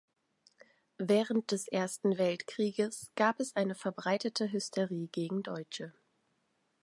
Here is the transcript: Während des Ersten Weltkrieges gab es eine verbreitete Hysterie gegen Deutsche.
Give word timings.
Während 0.97 1.51
des 1.51 1.67
Ersten 1.67 2.17
Weltkrieges 2.17 3.11
gab 3.13 3.39
es 3.39 3.55
eine 3.55 3.75
verbreitete 3.75 4.51
Hysterie 4.51 5.09
gegen 5.09 5.43
Deutsche. 5.43 5.93